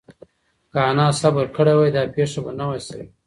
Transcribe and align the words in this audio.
که 0.71 0.79
انا 0.89 1.07
صبر 1.21 1.45
کړی 1.55 1.73
وای، 1.77 1.91
دا 1.97 2.03
پېښه 2.15 2.39
به 2.45 2.51
نه 2.59 2.65
وه 2.69 2.79
شوې. 2.87 3.05